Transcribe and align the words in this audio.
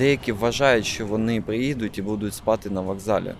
Деякі 0.00 0.32
вважають, 0.32 0.86
що 0.86 1.06
вони 1.06 1.40
приїдуть 1.40 1.98
і 1.98 2.02
будуть 2.02 2.34
спати 2.34 2.70
на 2.70 2.80
вокзалі. 2.80 3.34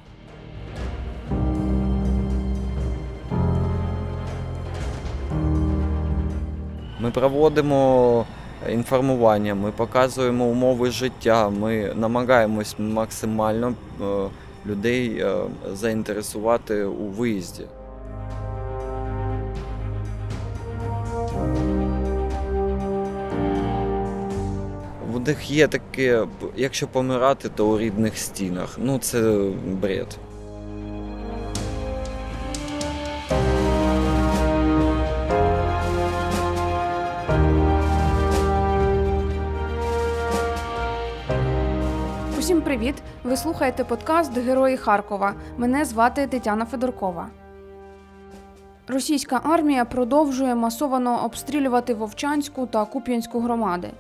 Ми 7.01 7.11
проводимо 7.11 8.27
інформування, 8.71 9.55
ми 9.55 9.71
показуємо 9.71 10.45
умови 10.45 10.91
життя, 10.91 11.49
ми 11.49 11.95
намагаємось 11.95 12.75
максимально 12.79 13.75
е, 14.01 14.05
людей 14.67 15.19
е, 15.21 15.37
заінтересувати 15.73 16.85
у 16.85 17.07
виїзді. 17.07 17.65
В 25.21 25.29
них 25.29 25.51
є 25.51 25.69
таке, 25.69 26.27
якщо 26.57 26.89
помирати, 26.89 27.49
то 27.49 27.69
у 27.69 27.79
рідних 27.79 28.19
стінах. 28.19 28.77
Ну 28.79 28.99
це 28.99 29.51
бред. 29.67 30.19
Усім 42.39 42.61
привіт! 42.61 42.95
Ви 43.25 43.37
слухаєте 43.37 43.85
подкаст 43.85 44.39
Герої 44.39 44.77
Харкова. 44.77 45.35
Мене 45.57 45.85
звати 45.85 46.27
Тетяна 46.27 46.65
Федоркова. 46.65 47.29
Російська 48.89 49.41
армія 49.45 49.85
продовжує 49.85 50.55
масовано 50.55 51.25
обстрілювати 51.25 51.95
Вовчанську 51.95 52.67
та 52.67 52.85
Куп'янську 52.85 53.41
громади. 53.41 53.91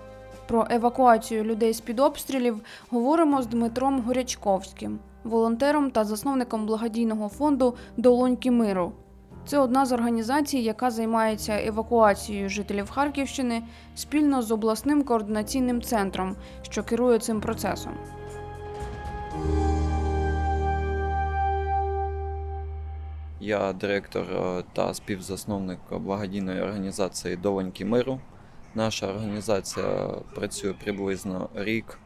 Про 0.50 0.66
евакуацію 0.70 1.44
людей 1.44 1.72
з 1.72 1.80
під 1.80 2.00
обстрілів 2.00 2.60
говоримо 2.90 3.42
з 3.42 3.46
Дмитром 3.46 4.00
Горячковським, 4.00 4.98
волонтером 5.24 5.90
та 5.90 6.04
засновником 6.04 6.66
благодійного 6.66 7.28
фонду 7.28 7.74
Долоньки 7.96 8.50
миру. 8.50 8.92
Це 9.46 9.58
одна 9.58 9.86
з 9.86 9.92
організацій, 9.92 10.58
яка 10.58 10.90
займається 10.90 11.66
евакуацією 11.66 12.48
жителів 12.48 12.90
Харківщини 12.90 13.62
спільно 13.94 14.42
з 14.42 14.50
обласним 14.50 15.02
координаційним 15.02 15.82
центром, 15.82 16.36
що 16.62 16.84
керує 16.84 17.18
цим 17.18 17.40
процесом. 17.40 17.92
Я 23.40 23.72
директор 23.72 24.22
е, 24.22 24.64
та 24.72 24.94
співзасновник 24.94 25.78
благодійної 25.90 26.62
організації 26.62 27.36
Долоньки 27.36 27.84
миру. 27.84 28.20
Наша 28.74 29.06
організація 29.06 29.86
працює 30.34 30.72
приблизно 30.72 31.48
рік. 31.54 31.98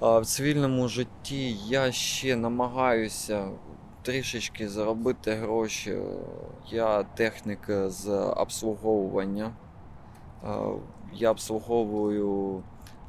А 0.00 0.18
в 0.18 0.26
цивільному 0.26 0.88
житті 0.88 1.56
я 1.68 1.92
ще 1.92 2.36
намагаюся 2.36 3.48
трішечки 4.02 4.68
заробити 4.68 5.34
гроші. 5.34 5.98
Я 6.70 7.02
технік 7.02 7.60
з 7.86 8.08
обслуговування. 8.36 9.52
Я 11.14 11.30
обслуговую 11.30 12.62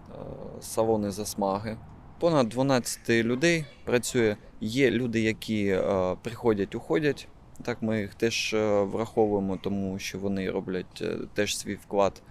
е, 0.10 0.14
салони 0.62 1.12
засмаги. 1.12 1.78
Понад 2.20 2.50
12 2.50 3.10
людей 3.10 3.66
працює. 3.86 4.36
Є 4.62 4.92
люди, 4.92 5.22
які 5.22 5.68
е, 5.68 6.16
приходять, 6.22 6.76
уходять. 6.76 7.28
Так, 7.64 7.82
ми 7.82 8.02
їх 8.02 8.16
теж 8.16 8.54
е, 8.54 8.82
враховуємо, 8.82 9.58
тому 9.64 10.00
що 10.00 10.20
вони 10.20 10.52
роблять 10.52 11.04
теж 11.34 11.58
свій 11.58 11.76
вклад. 11.76 12.22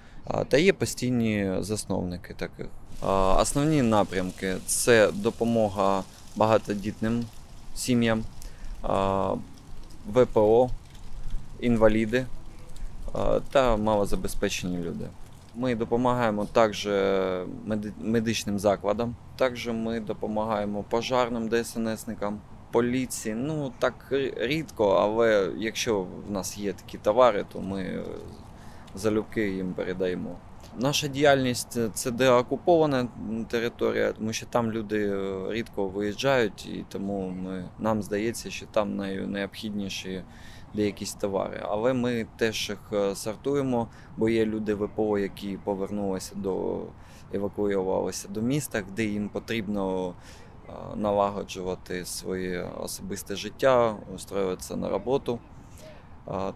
Та 0.48 0.58
є 0.58 0.72
постійні 0.72 1.52
засновники 1.60 2.34
таких. 2.34 2.66
Основні 3.38 3.82
напрямки 3.82 4.56
це 4.66 5.10
допомога 5.12 6.02
багатодітним 6.36 7.24
сім'ям, 7.74 8.24
ВПО, 10.12 10.70
інваліди 11.60 12.26
та 13.50 13.76
малозабезпечені 13.76 14.78
люди. 14.78 15.06
Ми 15.54 15.74
допомагаємо 15.74 16.44
також 16.44 16.88
медичним 17.98 18.58
закладам, 18.58 19.14
також 19.36 19.68
ми 19.68 20.00
допомагаємо 20.00 20.82
пожарним 20.82 21.48
ДСНСникам, 21.48 22.40
поліції. 22.72 23.34
Ну 23.34 23.72
так 23.78 23.94
рідко, 24.36 24.90
але 24.90 25.50
якщо 25.58 26.06
в 26.28 26.30
нас 26.30 26.58
є 26.58 26.72
такі 26.72 26.98
товари, 26.98 27.44
то 27.52 27.60
ми 27.60 28.02
залюбки 28.94 29.50
їм 29.50 29.74
передаємо. 29.74 30.36
Наша 30.78 31.08
діяльність 31.08 31.78
це 31.94 32.10
деокупована 32.10 33.08
територія, 33.48 34.12
тому 34.12 34.32
що 34.32 34.46
там 34.46 34.72
люди 34.72 35.16
рідко 35.48 35.88
виїжджають, 35.88 36.66
і 36.66 36.84
тому 36.88 37.28
ми, 37.28 37.64
нам 37.78 38.02
здається, 38.02 38.50
що 38.50 38.66
там 38.66 38.96
найнеобхідніші 38.96 40.22
деякісь 40.74 41.14
товари. 41.14 41.60
Але 41.64 41.92
ми 41.92 42.26
теж 42.36 42.68
їх 42.70 42.78
е, 42.92 43.14
сортуємо, 43.14 43.88
бо 44.16 44.28
є 44.28 44.46
люди 44.46 44.74
ВПО, 44.74 45.18
які 45.18 45.58
повернулися 45.64 46.34
до 46.34 46.82
евакуювалися 47.32 48.28
до 48.28 48.42
міста, 48.42 48.82
де 48.96 49.04
їм 49.04 49.28
потрібно 49.28 50.08
е, 50.68 50.72
налагоджувати 50.96 52.04
своє 52.04 52.70
особисте 52.80 53.36
життя, 53.36 53.96
устроюватися 54.14 54.76
на 54.76 54.88
роботу. 54.88 55.38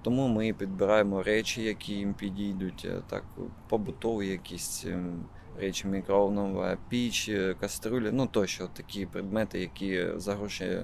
Тому 0.03 0.29
ми 0.29 0.53
підбираємо 0.53 1.23
речі, 1.23 1.63
які 1.63 1.93
їм 1.93 2.15
підійдуть, 2.15 2.87
е, 2.91 3.01
так, 3.11 3.25
побутові 3.69 4.29
якісь 4.29 4.85
ем, 4.87 5.25
речі, 5.61 5.87
мікроволнова 5.87 6.77
піч, 6.89 7.29
е, 7.29 7.55
каструлі, 7.61 8.11
ну 8.13 8.27
тощо 8.27 8.69
такі 8.75 9.07
предмети, 9.07 9.61
які 9.61 10.07
за 10.17 10.35
гроші, 10.35 10.79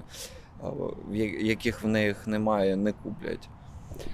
яких 1.41 1.83
в 1.83 1.87
них 1.87 2.27
немає, 2.27 2.75
не 2.75 2.91
куплять. 2.91 3.49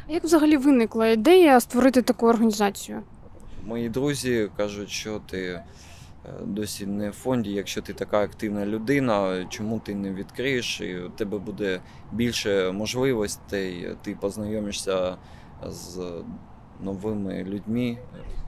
А 0.08 0.12
як 0.12 0.24
взагалі 0.24 0.58
виникла 0.58 1.08
ідея 1.08 1.60
створити 1.60 2.02
таку 2.02 2.28
організацію? 2.28 3.04
Мої 3.64 3.90
друзі 3.90 4.50
кажуть, 4.58 4.90
що 4.90 5.20
ти 5.20 5.38
Е, 5.44 5.64
досі 6.44 6.86
не 6.86 7.10
в 7.10 7.14
фонді. 7.14 7.52
Якщо 7.52 7.82
ти 7.82 7.94
така 7.94 8.22
активна 8.22 8.66
людина, 8.66 9.46
чому 9.50 9.80
ти 9.80 9.96
не 9.96 10.14
відкриєш? 10.14 10.82
І 10.82 11.00
у 11.00 11.10
тебе 11.10 11.38
буде 11.38 11.82
більше 12.12 12.72
можливостей, 12.72 13.96
ти 14.02 14.16
познайомишся 14.16 15.18
з 15.68 16.00
новими 16.84 17.44
людьми. 17.44 17.98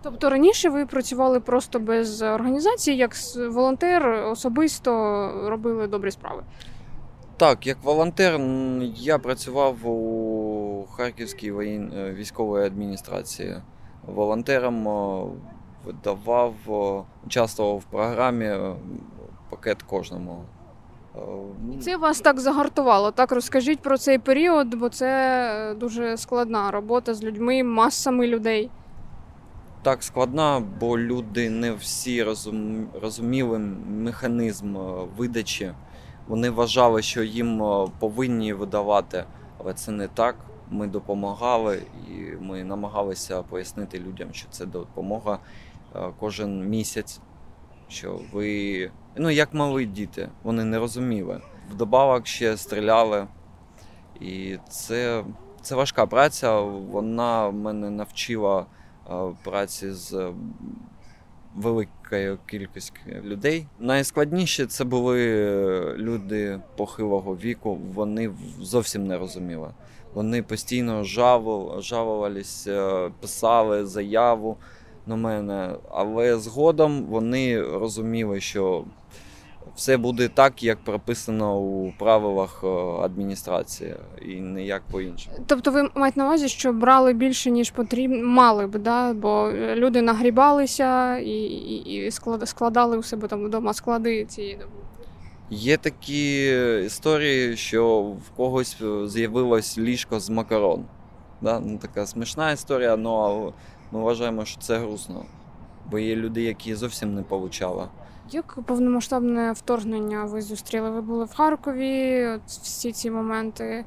Тобто 0.04 0.30
раніше 0.30 0.70
ви 0.70 0.86
працювали 0.86 1.40
просто 1.40 1.80
без 1.80 2.22
організації, 2.22 2.98
як 2.98 3.16
волонтер 3.50 4.10
особисто 4.32 4.92
робили 5.50 5.88
добрі 5.88 6.12
справи? 6.12 6.44
Так, 7.38 7.68
як 7.68 7.84
волонтер, 7.84 8.42
я 8.96 9.20
працював 9.20 9.88
у 9.88 10.86
Харківській 10.92 11.50
е, 11.50 12.14
військовій 12.18 12.66
адміністрації 12.66 13.56
волонтером 14.06 14.88
видавав, 15.86 16.54
участвував 17.26 17.78
в 17.78 17.84
програмі 17.84 18.46
е, 18.46 18.76
пакет 19.50 19.84
кожному. 19.84 20.44
Е, 21.16 21.20
І 21.76 21.78
це 21.78 21.98
вас 21.98 22.22
так 22.22 22.40
загартувало. 22.40 23.12
Так 23.12 23.32
розкажіть 23.32 23.80
про 23.80 23.98
цей 23.98 24.20
період, 24.20 24.76
бо 24.76 24.90
це 24.90 25.76
дуже 25.80 26.18
складна 26.18 26.72
робота 26.72 27.14
з 27.14 27.24
людьми, 27.24 27.64
масами 27.64 28.28
людей. 28.28 28.70
Так, 29.82 30.04
складна, 30.04 30.64
бо 30.80 31.00
люди 31.00 31.50
не 31.50 31.72
всі 31.72 32.26
розуміли 33.02 33.60
механізм 33.90 34.78
е, 34.78 34.80
видачі. 35.18 35.72
Вони 36.28 36.50
вважали, 36.50 37.02
що 37.02 37.24
їм 37.24 37.64
повинні 38.00 38.54
видавати, 38.54 39.24
але 39.58 39.74
це 39.74 39.92
не 39.92 40.08
так. 40.08 40.36
Ми 40.72 40.88
допомагали 40.88 41.82
і 42.08 42.44
ми 42.44 42.64
намагалися 42.64 43.42
пояснити 43.42 44.00
людям, 44.00 44.28
що 44.32 44.48
це 44.52 44.66
допомога 44.66 45.34
Е, 45.34 45.40
кожен 46.20 46.70
місяць, 46.70 47.20
що 47.88 48.20
ви, 48.32 48.92
ну 49.16 49.30
як 49.30 49.54
мали 49.54 49.86
діти, 49.86 50.30
вони 50.44 50.64
не 50.64 50.80
розуміли. 50.80 51.42
Вдобавок 51.72 52.28
ще 52.28 52.58
стріляли. 52.58 53.28
І 54.22 54.58
це 54.70 55.24
це 55.62 55.76
важка 55.76 56.06
праця. 56.06 56.62
Вона 56.62 57.52
мене 57.52 57.90
навчила 57.90 58.66
е, 59.10 59.14
праці 59.44 59.92
з 59.92 60.34
великою 61.56 62.38
кількістю 62.46 63.00
людей. 63.24 63.68
Найскладніше 63.80 64.66
це 64.66 64.84
були 64.84 65.18
люди 65.98 66.62
похилого 66.78 67.36
віку, 67.36 67.76
вони 67.94 68.32
зовсім 68.62 69.08
не 69.08 69.18
розуміли. 69.18 69.70
Вони 70.14 70.44
постійно 70.44 71.04
жалувалися, 71.80 73.10
писали 73.22 73.86
заяву 73.86 74.58
на 75.10 75.16
мене. 75.16 75.76
Але 75.92 76.38
згодом 76.38 77.06
вони 77.06 77.62
розуміли, 77.62 78.42
що 78.42 78.84
все 79.76 79.98
буде 79.98 80.28
так, 80.28 80.64
як 80.64 80.78
прописано 80.78 81.60
у 81.60 81.94
правилах 82.00 82.62
е, 82.64 82.68
адміністрації, 83.04 83.96
і 84.22 84.36
ніяк 84.36 84.82
по-іншому. 84.92 85.38
Тобто 85.48 85.72
ви 85.72 85.90
маєте 85.96 86.20
на 86.20 86.26
увазі, 86.26 86.50
що 86.50 86.74
брали 86.74 87.14
більше, 87.14 87.52
ніж 87.52 87.72
потрібно, 87.72 88.28
мали 88.28 88.68
б, 88.68 88.78
да? 88.78 89.14
бо 89.14 89.52
люди 89.54 90.02
нагрібалися 90.02 91.18
і, 91.18 91.30
і, 91.30 92.08
і 92.08 92.12
складали 92.46 92.98
у 92.98 93.04
себе 93.04 93.28
там 93.28 93.46
вдома 93.46 93.74
склади 93.74 94.26
цієї 94.26 94.56
доби. 94.56 94.72
Є 95.50 95.78
такі 95.78 96.54
історії, 96.86 97.58
що 97.58 98.00
в 98.02 98.30
когось 98.38 98.78
е, 98.82 99.08
з'явилось 99.08 99.78
ліжко 99.78 100.20
з 100.20 100.30
макарон. 100.30 100.86
Да? 101.42 101.60
Ну, 101.60 101.78
така 101.78 102.06
смішна 102.06 102.52
історія, 102.52 102.96
але 102.96 103.52
ми 103.92 104.00
вважаємо, 104.00 104.46
що 104.46 104.62
це 104.62 104.78
грустно. 104.78 105.26
Бо 105.92 106.00
є 106.00 106.16
люди, 106.16 106.44
які 106.44 106.76
зовсім 106.76 107.16
не 107.16 107.24
получали. 107.24 107.88
Як 108.32 108.60
повномасштабне 108.66 109.52
вторгнення 109.52 110.26
ви 110.26 110.42
зустріли? 110.42 110.90
Ви 110.90 111.02
були 111.02 111.26
в 111.26 111.34
Харкові, 111.34 112.26
от 112.28 112.42
всі 112.46 112.92
ці 112.92 113.12
моменти. 113.12 113.86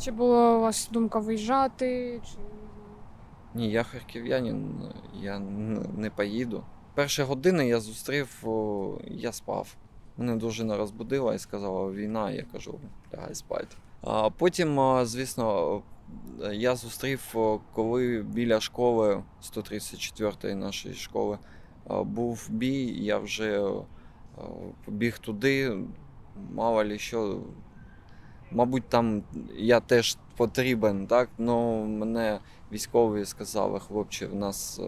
Чи 0.00 0.10
була 0.10 0.56
у 0.56 0.60
вас 0.60 0.88
думка 0.92 1.18
виїжджати? 1.18 2.20
Чи... 2.24 2.38
Ні, 3.54 3.70
я 3.70 3.82
харків'янин, 3.82 4.82
я 5.20 5.38
не 5.96 6.10
поїду. 6.10 6.62
Перші 6.94 7.22
години 7.22 7.68
я 7.68 7.80
зустрів, 7.80 8.44
я 9.04 9.32
спав. 9.32 9.76
Мене 10.16 10.36
дружина 10.36 10.76
розбудила 10.76 11.34
і 11.34 11.38
сказала, 11.38 11.90
війна, 11.90 12.30
я 12.30 12.44
кажу, 12.52 12.78
лягай 13.14 13.34
спати. 13.34 13.76
А 14.02 14.30
потім, 14.30 14.80
звісно, 15.04 15.82
я 16.52 16.76
зустрів, 16.76 17.34
коли 17.72 18.22
біля 18.22 18.60
школи 18.60 19.22
134-ї 19.42 20.54
нашої 20.54 20.94
школи 20.94 21.38
був 21.88 22.46
бій, 22.50 23.04
я 23.04 23.18
вже 23.18 23.60
о, 23.60 23.84
побіг 24.84 25.18
туди, 25.18 25.78
мало 26.50 26.84
ли 26.84 26.98
що. 26.98 27.40
Мабуть, 28.50 28.88
там 28.88 29.22
я 29.56 29.80
теж 29.80 30.18
потрібен, 30.36 31.06
так? 31.06 31.28
Ну, 31.38 31.84
мене 31.84 32.40
військові 32.72 33.24
сказали, 33.24 33.80
хлопче, 33.80 34.26
в 34.26 34.34
нас 34.34 34.80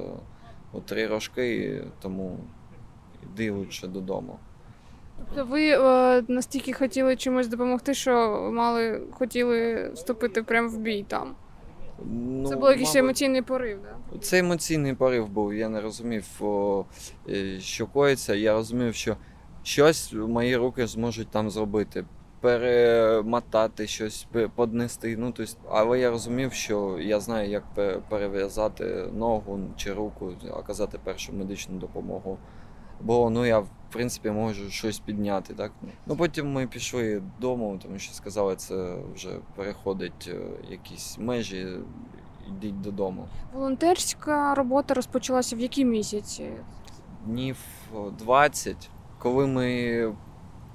е, 0.75 0.81
три 0.85 1.07
рожки, 1.07 1.85
тому 2.01 2.39
йди 3.23 3.51
лучше 3.51 3.89
додому. 3.89 4.39
Тобто 5.29 5.45
ви 5.45 5.69
е, 5.69 6.25
настільки 6.29 6.73
хотіли 6.73 7.17
чимось 7.17 7.49
допомогти, 7.49 7.95
що 7.95 8.13
мали 8.53 9.03
хотіли 9.13 9.91
вступити 9.95 10.43
прямо 10.43 10.69
в 10.69 10.79
бій 10.79 11.05
там. 11.09 11.35
Ну, 12.05 12.49
Це 12.49 12.57
був 12.57 12.69
якийсь 12.69 12.89
мабуть, 12.89 13.05
емоційний 13.05 13.43
порив, 13.43 13.79
да? 13.83 14.19
Це 14.19 14.39
емоційний 14.39 14.95
порив 14.95 15.29
був. 15.29 15.55
Я 15.55 15.69
не 15.69 15.81
розумів, 15.81 16.27
о, 16.41 16.85
е, 17.29 17.61
що 17.61 17.87
коїться. 17.87 18.35
Я 18.35 18.53
розумів, 18.53 18.95
що 18.95 19.17
щось 19.63 20.13
мої 20.13 20.57
руки 20.57 20.87
зможуть 20.87 21.29
там 21.29 21.51
зробити. 21.51 22.05
Перемотати 22.41 23.87
щось, 23.87 24.27
поднести. 24.55 25.17
Ну, 25.17 25.33
тобто, 25.37 25.53
але 25.71 25.99
я 25.99 26.11
розумів, 26.11 26.53
що 26.53 26.99
я 27.01 27.21
знаю, 27.21 27.51
як 27.51 27.65
перев'язати 28.09 28.85
ногу 29.15 29.61
чи 29.77 29.93
руку, 29.93 30.33
оказати 30.51 30.99
першу 31.05 31.33
медичну 31.33 31.79
допомогу. 31.79 32.39
Бо 33.01 33.31
ну 33.31 33.47
я 33.47 33.63
в 33.91 33.93
принципі 33.93 34.31
можу 34.31 34.71
щось 34.71 34.99
підняти. 34.99 35.55
Так? 35.55 35.73
Ну 36.07 36.17
потім 36.17 36.53
ми 36.53 36.67
пішли 36.67 37.23
додому, 37.41 37.79
тому 37.83 37.99
що 37.99 38.15
сказали, 38.15 38.57
це 38.57 38.97
вже 39.15 39.31
переходить 39.57 40.31
якісь 40.71 41.17
межі, 41.19 41.67
йдіть 42.49 42.81
додому. 42.81 43.29
Волонтерська 43.55 44.55
робота 44.55 44.95
розпочалася 44.95 45.57
в 45.57 45.61
якій 45.61 45.85
місяці? 45.85 46.51
днів 47.27 47.57
20, 48.19 48.91
коли 49.19 49.47
ми 49.47 50.13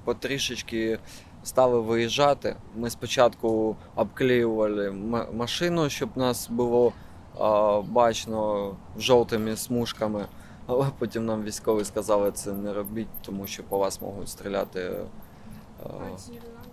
потрішечки 0.04 0.98
стали 1.42 1.80
виїжджати, 1.80 2.56
ми 2.76 2.90
спочатку 2.90 3.76
обклеювали 3.94 4.90
машину, 5.32 5.90
щоб 5.90 6.16
нас 6.16 6.48
було 6.48 6.92
а, 7.38 7.80
бачно 7.80 8.70
жовтими 8.98 9.56
смужками. 9.56 10.26
Але 10.66 10.86
потім 10.98 11.26
нам 11.26 11.42
військові 11.42 11.84
сказали 11.84 12.32
це 12.32 12.52
не 12.52 12.72
робіть, 12.72 13.08
тому 13.22 13.46
що 13.46 13.62
по 13.62 13.78
вас 13.78 14.00
можуть 14.00 14.28
стріляти. 14.28 14.92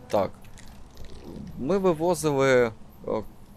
так. 0.08 0.32
Ми 1.60 1.78
вивозили 1.78 2.64
е, 2.64 2.72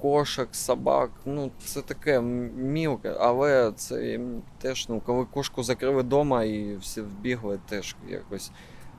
кошок, 0.02 0.48
собак. 0.52 1.10
Ну, 1.24 1.50
це 1.64 1.82
таке 1.82 2.20
мілке, 2.20 3.16
але 3.20 3.72
це 3.76 4.20
теж, 4.58 4.88
ну, 4.88 5.02
коли 5.06 5.24
кошку 5.24 5.62
закрили 5.62 6.02
вдома 6.02 6.44
і 6.44 6.76
всі 6.76 7.00
вбігли, 7.00 7.58
теж 7.68 7.96
якось 8.08 8.50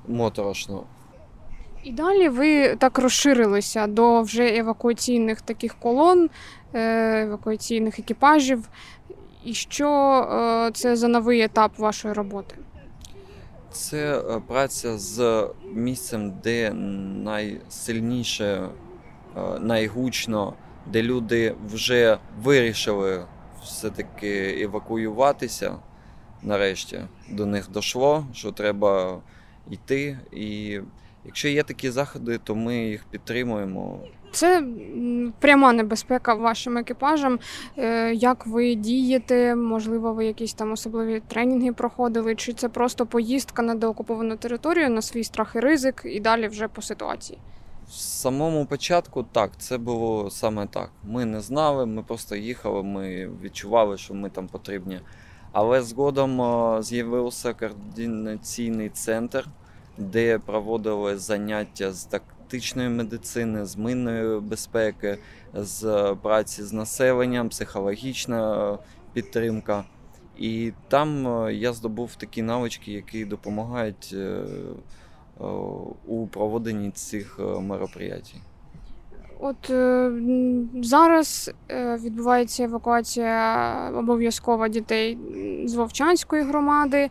моторошно. 0.08 0.84
І 1.84 1.92
далі 1.92 2.30
ви 2.30 2.76
так 2.76 3.00
розширилися 3.00 3.88
до 3.88 4.22
вже 4.22 4.58
евакуаційних 4.58 5.42
таких 5.42 5.76
колон, 5.80 6.30
е, 6.74 7.22
евакуаційних 7.22 8.00
екіпажів. 8.00 8.70
І 9.44 9.54
що 9.54 9.90
е, 9.90 10.72
це 10.74 10.96
за 10.96 11.08
новий 11.08 11.42
етап 11.42 11.80
вашої 11.80 12.14
роботи? 12.14 12.56
Це 13.72 14.20
е, 14.20 14.42
праця 14.48 14.98
з 14.98 15.48
місцем, 15.74 16.34
де 16.44 16.74
найсильніше, 17.24 18.70
е, 19.38 19.60
найгучно, 19.60 20.54
де 20.86 21.04
люди 21.04 21.56
вже 21.66 22.18
вирішили 22.44 23.26
все-таки 23.64 24.62
евакуюватися. 24.62 25.76
Нарешті 26.44 27.00
до 27.30 27.46
них 27.46 27.72
дійшло, 27.72 28.28
що 28.34 28.52
треба 28.52 29.22
йти. 29.70 30.20
І 30.32 30.80
якщо 31.26 31.48
є 31.48 31.64
такі 31.64 31.92
заходи, 31.92 32.38
то 32.38 32.56
ми 32.56 32.76
їх 32.78 33.06
підтримуємо. 33.12 34.00
Це 34.32 34.64
пряма 35.40 35.74
небезпека 35.74 36.34
вашим 36.34 36.78
екіпажам. 36.78 37.40
Е, 37.78 38.14
Як 38.14 38.48
ви 38.48 38.76
дієте? 38.76 39.56
Можливо, 39.56 40.14
ви 40.14 40.26
якісь 40.26 40.54
там 40.54 40.72
особливі 40.72 41.22
тренінги 41.28 41.74
проходили, 41.74 42.36
чи 42.36 42.54
це 42.54 42.70
просто 42.70 43.06
поїздка 43.06 43.62
на 43.62 43.76
деокуповану 43.76 44.38
територію 44.38 44.90
на 44.90 45.02
свій 45.02 45.24
страх 45.24 45.56
і 45.56 45.60
ризик, 45.60 46.02
і 46.06 46.20
далі 46.20 46.48
вже 46.48 46.68
по 46.68 46.82
ситуації? 46.82 47.40
В 47.88 47.94
самому 47.94 48.66
початку 48.66 49.24
так, 49.32 49.52
це 49.58 49.78
було 49.78 50.30
саме 50.30 50.68
так. 50.68 50.90
Ми 51.04 51.26
не 51.26 51.42
знали, 51.42 51.86
ми 51.86 52.04
просто 52.04 52.36
їхали, 52.36 52.84
ми 52.84 53.30
відчували, 53.44 53.98
що 53.98 54.14
ми 54.14 54.30
там 54.30 54.48
потрібні. 54.48 55.00
Але 55.52 55.82
згодом 55.82 56.42
е, 56.42 56.84
з'явився 56.84 57.54
координаційний 57.54 58.90
центр, 58.90 59.48
де 59.98 60.40
проводили 60.40 61.18
заняття 61.18 61.94
з 61.94 62.04
тактичної 62.48 62.90
медицини, 62.90 63.66
з 63.66 63.78
минної 63.78 64.40
безпеки, 64.40 65.18
з 65.54 65.84
е, 65.84 66.16
праці 66.22 66.64
з 66.64 66.74
населенням, 66.74 67.50
психологічна 67.50 68.72
е, 68.74 68.78
підтримка. 69.14 69.84
І 70.38 70.72
там 70.88 71.28
е, 71.28 71.54
я 71.54 71.74
здобув 71.74 72.16
такі 72.16 72.42
навички, 72.42 72.92
які 72.92 73.26
допомагають 73.26 74.16
у 76.08 76.28
проведенні 76.28 76.92
цих 76.92 77.40
мероприятій. 77.62 78.36
От 79.40 79.72
зараз 80.86 81.52
відбувається 81.76 82.64
евакуація 82.64 83.92
обов'язкова 83.96 84.70
дітей 84.70 85.18
з 85.68 85.76
Вовчанської 85.76 86.44
громади, 86.44 87.10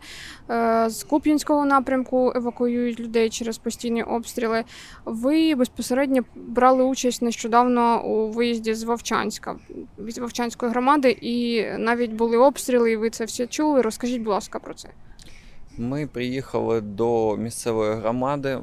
е, 0.49 0.89
з 0.89 1.03
Куп'янського 1.03 1.65
напрямку 1.65 2.33
евакуюють 2.35 2.99
людей 2.99 3.29
через 3.29 3.57
постійні 3.57 4.03
обстріли. 4.03 4.63
Ви 5.05 5.55
безпосередньо 5.55 6.21
брали 6.35 6.83
участь 6.83 7.21
нещодавно 7.21 8.05
у 8.05 8.31
виїзді 8.31 8.73
з 8.73 8.83
Вовчанська, 8.83 9.55
з 9.97 10.17
Вовчанської 10.17 10.71
громади, 10.71 11.17
і 11.21 11.65
навіть 11.77 12.11
були 12.11 12.37
обстріли, 12.37 12.91
і 12.91 12.95
ви 12.95 13.09
це 13.09 13.25
все 13.25 13.47
чули. 13.47 13.81
Розкажіть, 13.81 14.21
будь 14.21 14.33
ласка, 14.33 14.59
про 14.59 14.73
це. 14.73 14.89
Ми 15.77 16.07
приїхали 16.07 16.81
до 16.81 17.37
місцевої 17.37 17.95
громади, 17.95 18.57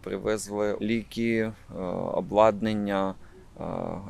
привезли 0.00 0.76
ліки, 0.82 1.36
е, 1.36 1.52
обладнання, 2.12 3.14
е, 3.60 3.64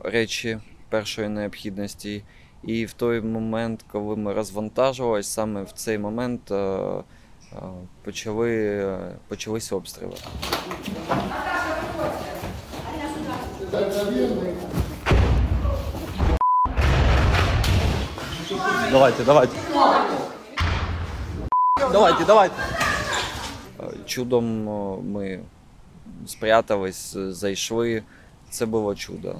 речі 0.04 0.58
першої 0.88 1.28
необхідності. 1.28 2.22
І 2.66 2.86
в 2.86 2.92
той 2.92 3.20
момент, 3.20 3.84
коли 3.92 4.16
ми 4.16 4.32
розвантажувалися, 4.32 5.30
саме 5.30 5.62
в 5.62 5.72
цей 5.72 5.98
момент 5.98 6.50
е, 6.50 6.54
е, 6.54 7.02
почали, 8.04 8.98
почалися 9.28 9.76
обстріли. 9.76 10.14
Давайте, 18.90 19.24
давайте. 19.24 19.56
Давайте, 21.92 22.24
давайте. 22.24 22.54
Чудом 24.06 24.68
е, 24.68 25.02
ми 25.02 25.40
спрятались, 26.26 27.16
зайшли. 27.16 28.02
Це 28.50 28.66
було 28.66 28.94
чудо. 28.94 29.34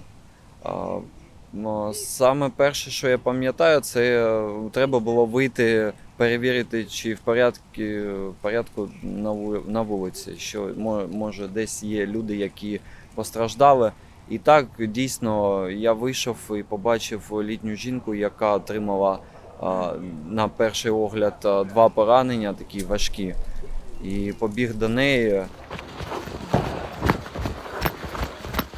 Саме 1.94 2.50
перше, 2.56 2.90
що 2.90 3.08
я 3.08 3.18
пам'ятаю, 3.18 3.80
це 3.80 4.26
е, 4.26 4.50
треба 4.72 4.98
було 5.00 5.24
вийти 5.26 5.92
перевірити, 6.16 6.84
чи 6.84 7.14
в 7.14 7.18
порядку, 7.18 7.62
в 7.76 8.32
порядку 8.40 8.88
на, 9.02 9.82
вулиці, 9.82 10.32
що 10.38 10.70
мо- 10.76 11.06
може 11.12 11.48
десь 11.48 11.82
є 11.82 12.06
люди, 12.06 12.36
які 12.36 12.80
постраждали. 13.14 13.92
І 14.28 14.38
так 14.38 14.66
дійсно 14.78 15.68
я 15.70 15.92
вийшов 15.92 16.36
і 16.58 16.62
побачив 16.62 17.22
літню 17.42 17.74
жінку, 17.74 18.14
яка 18.14 18.52
отримала 18.52 19.18
на 20.30 20.48
перший 20.56 20.90
огляд 20.90 21.34
два 21.42 21.88
поранення, 21.88 22.52
такі 22.52 22.84
важкі. 22.84 23.34
І 24.04 24.32
побіг 24.38 24.74
до 24.74 24.88
неї. 24.88 25.42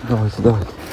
Давайте, 0.08 0.42
давайте. 0.42 0.87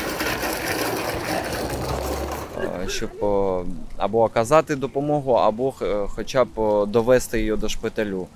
Щоб 2.89 3.09
е, 3.23 3.65
або 3.97 4.23
оказати 4.23 4.75
допомогу, 4.75 5.31
або 5.31 5.73
е, 5.81 6.05
хоча 6.07 6.45
б 6.45 6.59
е, 6.59 6.85
довести 6.85 7.39
її 7.39 7.55
до 7.55 7.69
шпиталю. 7.69 8.27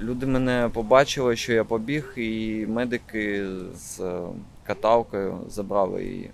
Люди 0.00 0.26
мене 0.26 0.70
побачили, 0.72 1.36
що 1.36 1.52
я 1.52 1.64
побіг, 1.64 2.12
і 2.16 2.66
медики 2.68 3.46
з 3.74 4.00
каталкою 4.66 5.38
забрали 5.48 6.04
її. 6.04 6.30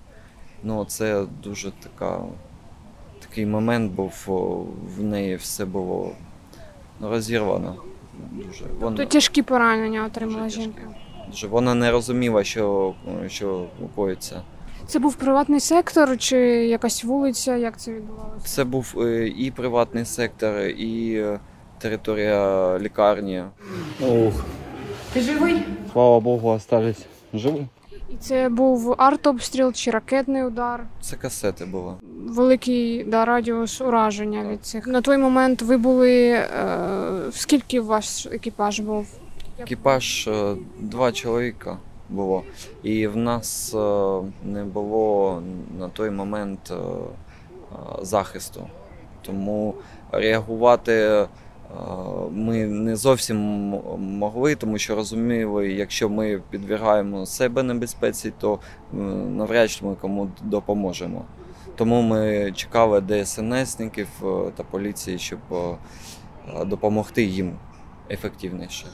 Ну, 0.63 0.85
це 0.85 1.25
дуже 1.43 1.71
така, 1.71 2.21
такий 3.21 3.47
момент 3.47 3.93
був, 3.93 4.13
в 4.97 5.03
неї 5.03 5.37
все 5.37 5.65
було 5.65 6.11
розірвано. 7.01 7.77
Дуже. 8.33 8.65
Вона, 8.81 8.97
То 8.97 9.05
тяжкі 9.05 9.43
поранення 9.43 10.05
отримала 10.05 10.45
Дуже 10.45 10.61
жінка. 10.61 10.83
дуже. 11.29 11.47
Вона 11.47 11.75
не 11.75 11.91
розуміла, 11.91 12.45
що, 12.45 12.95
що 13.29 13.67
коїться. 13.95 14.43
Це 14.87 14.99
був 14.99 15.15
приватний 15.15 15.61
сектор 15.61 16.19
чи 16.19 16.37
якась 16.67 17.05
вулиця? 17.05 17.57
Як 17.57 17.81
це 17.81 17.93
відбувалося? 17.93 18.47
Це 18.47 18.65
був 18.65 18.95
е, 18.99 19.29
і 19.29 19.51
приватний 19.51 20.05
сектор, 20.05 20.61
і 20.61 21.15
е, 21.15 21.41
територія 21.79 22.79
лікарні. 22.79 23.43
Ух, 24.01 24.45
Ти 25.13 25.21
живий? 25.21 25.63
слава 25.93 26.21
богу, 26.21 26.49
остались 26.49 27.07
живы. 27.35 27.67
І 28.11 28.17
це 28.21 28.49
був 28.49 28.95
артобстріл 28.99 29.73
чи 29.73 29.91
ракетний 29.91 30.45
удар? 30.45 30.87
Це 31.01 31.17
касети 31.17 31.65
були. 31.65 31.93
Великий 32.27 33.05
да, 33.05 33.25
радіус 33.25 33.81
ураження 33.81 34.45
від 34.49 34.65
цих. 34.67 34.87
На 34.87 35.01
той 35.01 35.19
момент 35.19 35.63
ви 35.63 35.77
були. 35.77 36.29
Е, 36.31 36.49
скільки 37.33 37.81
ваш 37.81 38.27
екіпаж 38.27 38.81
був? 38.81 39.07
Екіпаж 39.59 40.29
е, 40.29 40.55
два 40.81 41.13
чоловіка 41.13 41.79
було. 42.15 42.43
І 42.83 43.07
в 43.07 43.17
нас 43.17 43.75
е, 43.75 44.21
не 44.45 44.65
було 44.65 45.43
на 45.79 45.89
той 45.89 46.11
момент 46.11 46.71
е, 46.71 46.75
е, 46.75 47.77
захисту. 48.03 48.67
Тому 49.23 49.75
реагувати 50.13 51.27
ми 52.31 52.67
не 52.67 52.97
зовсім 52.97 53.37
могли, 53.99 54.55
тому 54.55 54.79
що 54.79 54.95
розуміли, 54.95 55.73
якщо 55.73 56.09
ми 56.09 56.41
підвігаємо 56.51 57.27
себе 57.27 57.63
небезпеці, 57.63 58.33
то 58.39 58.59
навряд 59.29 59.71
чи 59.71 59.85
ми 59.85 59.95
кому 59.95 60.31
допоможемо. 60.43 61.25
Тому 61.77 62.03
ми 62.03 62.53
чекали 62.53 63.01
ДСНСників 63.01 64.09
та 64.57 64.63
поліції, 64.71 65.19
щоб 65.19 65.39
допомогти 66.67 67.25
їм 67.25 67.53
ефективніше. 68.11 68.87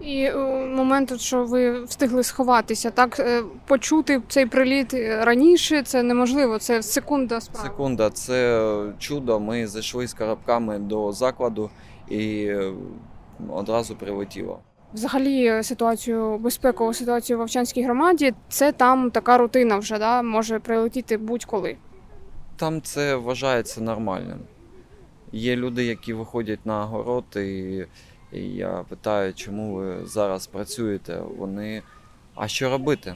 І 0.00 0.22
е, 0.22 0.36
момент, 0.76 1.20
що 1.20 1.44
ви 1.44 1.84
встигли 1.84 2.22
сховатися, 2.22 2.90
так 2.90 3.20
е, 3.20 3.42
почути 3.66 4.22
цей 4.28 4.46
приліт 4.46 4.94
раніше 5.20 5.82
це 5.82 6.02
неможливо. 6.02 6.58
Це 6.58 6.82
секунда 6.82 7.40
справи. 7.40 7.68
Секунда, 7.68 8.10
це 8.10 8.70
чудо. 8.98 9.40
Ми 9.40 9.66
зайшли 9.66 10.06
з 10.06 10.14
коробками 10.14 10.78
до 10.78 11.12
закладу 11.12 11.70
і 12.08 12.44
е, 12.44 12.72
одразу 13.48 13.96
прилетіло. 13.96 14.60
Взагалі, 14.94 15.46
е, 15.46 15.62
ситуацію 15.62 16.38
безпекову 16.38 16.94
ситуацію 16.94 17.38
в 17.38 17.40
Овчанській 17.42 17.82
громаді 17.82 18.34
це 18.48 18.72
там 18.72 19.10
така 19.10 19.38
рутина 19.38 19.76
вже 19.76 19.98
да 19.98 20.22
може 20.22 20.58
прилетіти 20.58 21.16
будь-коли. 21.16 21.76
Там 22.56 22.82
це 22.82 23.16
вважається 23.16 23.80
нормальним. 23.80 24.38
Є 25.32 25.56
люди, 25.56 25.84
які 25.84 26.12
виходять 26.12 26.66
на 26.66 26.84
город, 26.84 27.24
і, 27.36 27.84
і 28.36 28.56
я 28.56 28.84
питаю, 28.88 29.34
чому 29.34 29.74
ви 29.74 30.06
зараз 30.06 30.46
працюєте. 30.46 31.22
Вони. 31.38 31.82
А 32.34 32.48
що 32.48 32.70
робити? 32.70 33.14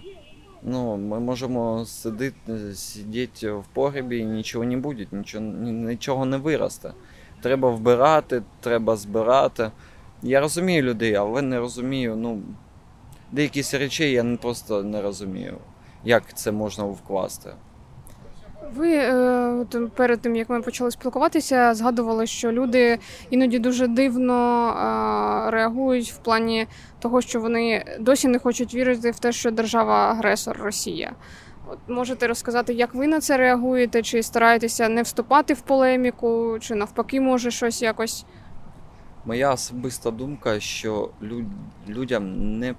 Ну, 0.63 0.97
ми 0.97 1.21
можемо 1.21 1.85
сидіти, 1.85 2.75
сидіти 2.75 3.53
в 3.53 3.65
погребі 3.73 4.19
і 4.19 4.25
нічого 4.25 4.65
не 4.65 4.77
буде, 4.77 5.07
нічого, 5.13 5.45
нічого 5.45 6.25
не 6.25 6.37
виросте. 6.37 6.93
Треба 7.43 7.71
вбирати, 7.71 8.43
треба 8.61 8.97
збирати. 8.97 9.71
Я 10.23 10.41
розумію 10.41 10.83
людей, 10.83 11.15
але 11.15 11.43
не 11.43 11.59
розумію. 11.59 12.17
Ну, 12.17 12.43
деякі 13.33 13.79
речей 13.79 14.13
я 14.13 14.37
просто 14.43 14.83
не 14.83 15.03
розумію, 15.03 15.59
як 16.05 16.39
це 16.39 16.53
можна 16.53 16.85
вкласти. 16.85 17.51
Ви 18.75 18.95
е, 18.95 19.67
перед 19.95 20.21
тим 20.21 20.37
як 20.37 20.51
ми 20.51 20.63
почали 20.63 20.91
спілкуватися, 20.91 21.75
згадували, 21.75 22.27
що 22.27 22.53
люди 22.53 22.99
іноді 23.31 23.59
дуже 23.59 23.87
дивно 23.87 24.69
е, 24.69 25.51
реагують 25.51 26.13
в 26.13 26.19
плані 26.19 26.67
того, 26.99 27.21
що 27.21 27.41
вони 27.41 27.85
досі 28.01 28.29
не 28.29 28.39
хочуть 28.39 28.75
вірити 28.75 29.11
в 29.11 29.19
те, 29.19 29.33
що 29.33 29.51
держава 29.51 30.11
агресор 30.11 30.57
Росія. 30.63 31.13
От 31.69 31.79
можете 31.89 32.27
розказати, 32.27 32.75
як 32.75 32.95
ви 32.95 33.07
на 33.07 33.21
це 33.21 33.37
реагуєте, 33.37 34.03
чи 34.03 34.23
стараєтеся 34.23 34.89
не 34.89 35.03
вступати 35.03 35.55
в 35.55 35.61
полеміку, 35.61 36.59
чи 36.61 36.75
навпаки, 36.75 37.21
може 37.21 37.51
щось 37.51 37.83
якось. 37.83 38.25
Моя 39.25 39.53
особиста 39.53 40.11
думка, 40.11 40.61
що 40.61 41.11
людям 41.89 42.59
не, 42.59 42.75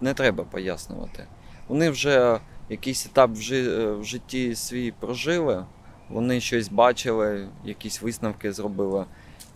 не 0.00 0.14
треба 0.14 0.44
пояснювати. 0.44 1.26
Вони 1.68 1.90
вже 1.90 2.40
якийсь 2.70 3.06
етап 3.06 3.30
в, 3.30 3.40
жи- 3.40 4.00
в 4.00 4.04
житті 4.04 4.54
свій 4.54 4.90
прожили, 4.90 5.64
вони 6.08 6.40
щось 6.40 6.68
бачили, 6.68 7.48
якісь 7.64 8.02
висновки 8.02 8.52
зробили. 8.52 9.04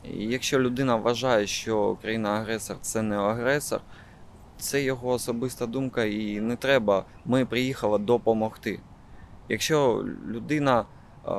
І 0.05 0.25
якщо 0.25 0.61
людина 0.61 0.97
вважає, 0.97 1.47
що 1.47 1.97
країна-агресор 2.03 2.77
це 2.81 3.03
не 3.03 3.17
агресор, 3.17 3.81
це 4.57 4.83
його 4.83 5.09
особиста 5.09 5.67
думка, 5.67 6.05
і 6.05 6.41
не 6.41 6.57
треба. 6.57 7.05
Ми 7.25 7.47
приїхали 7.47 7.99
допомогти. 7.99 8.81
Якщо 9.49 10.05
людина 10.29 10.85
е, 11.29 11.31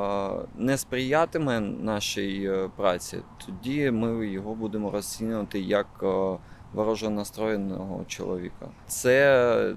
не 0.55 0.77
сприятиме 0.77 1.59
нашій 1.59 2.49
е, 2.51 2.69
праці, 2.75 3.17
тоді 3.45 3.91
ми 3.91 4.27
його 4.27 4.55
будемо 4.55 4.91
розцінювати 4.91 5.59
як 5.59 5.87
е, 6.03 6.37
вороже 6.73 7.09
настроєного 7.09 8.05
чоловіка. 8.07 8.67
Це 8.87 9.75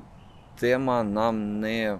тема 0.58 1.02
нам 1.02 1.60
не, 1.60 1.98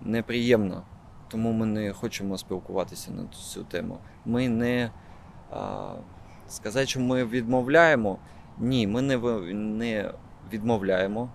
неприємна, 0.00 0.82
тому 1.28 1.52
ми 1.52 1.66
не 1.66 1.92
хочемо 1.92 2.38
спілкуватися 2.38 3.10
на 3.10 3.26
цю 3.26 3.64
тему. 3.64 3.98
Ми 4.24 4.48
не 4.48 4.90
а, 5.50 5.92
сказати, 6.48 6.86
що 6.86 7.00
ми 7.00 7.24
відмовляємо. 7.24 8.18
Ні, 8.58 8.86
ми 8.86 9.02
не, 9.02 9.16
не 9.54 10.12
відмовляємо 10.52 11.28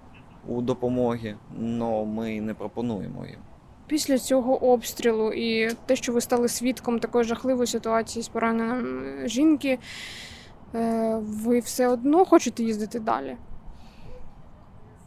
у 0.47 0.61
допомогі, 0.61 1.35
але 1.59 2.05
ми 2.05 2.41
не 2.41 2.53
пропонуємо 2.53 3.25
їм. 3.25 3.39
Після 3.87 4.17
цього 4.17 4.71
обстрілу 4.71 5.33
і 5.33 5.75
те, 5.85 5.95
що 5.95 6.13
ви 6.13 6.21
стали 6.21 6.47
свідком 6.47 6.99
такої 6.99 7.23
жахливої 7.23 7.67
ситуації 7.67 8.23
з 8.23 8.27
пораненням 8.27 9.05
жінки, 9.27 9.79
е, 10.75 11.19
ви 11.21 11.59
все 11.59 11.87
одно 11.87 12.25
хочете 12.25 12.63
їздити 12.63 12.99
далі? 12.99 13.37